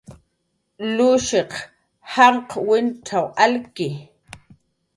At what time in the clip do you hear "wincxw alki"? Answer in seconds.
2.67-3.89